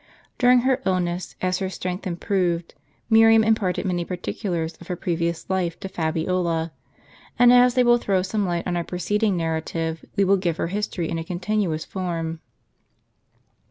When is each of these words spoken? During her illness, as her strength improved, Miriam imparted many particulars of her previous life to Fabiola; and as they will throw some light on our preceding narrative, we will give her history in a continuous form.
During 0.39 0.61
her 0.61 0.81
illness, 0.83 1.35
as 1.43 1.59
her 1.59 1.69
strength 1.69 2.07
improved, 2.07 2.73
Miriam 3.07 3.43
imparted 3.43 3.85
many 3.85 4.03
particulars 4.03 4.75
of 4.77 4.87
her 4.87 4.95
previous 4.95 5.47
life 5.47 5.79
to 5.79 5.87
Fabiola; 5.87 6.71
and 7.37 7.53
as 7.53 7.75
they 7.75 7.83
will 7.83 7.99
throw 7.99 8.23
some 8.23 8.47
light 8.47 8.65
on 8.65 8.75
our 8.75 8.83
preceding 8.83 9.37
narrative, 9.37 10.03
we 10.15 10.23
will 10.23 10.37
give 10.37 10.57
her 10.57 10.69
history 10.69 11.07
in 11.07 11.19
a 11.19 11.23
continuous 11.23 11.85
form. 11.85 12.39